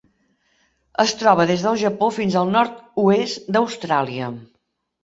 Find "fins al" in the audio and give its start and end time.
2.17-2.51